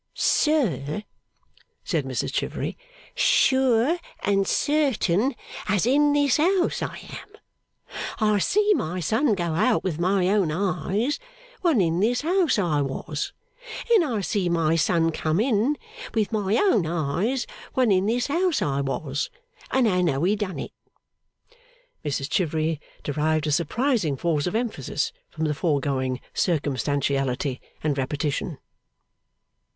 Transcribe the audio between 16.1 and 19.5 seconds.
with my own eyes when in this house I was,